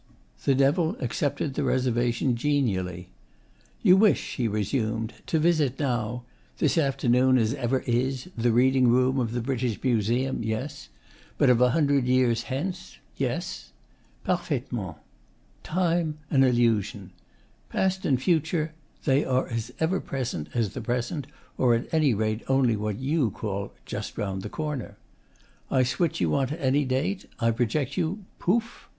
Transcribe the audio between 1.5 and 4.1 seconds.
the reservation genially. 'You